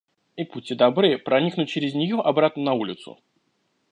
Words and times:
И 0.35 0.45
будьте 0.45 0.73
добры 0.73 1.19
проникнуть 1.19 1.69
через 1.69 1.93
нее 1.93 2.19
обратно 2.21 2.63
на 2.63 2.73
улицу. 2.73 3.21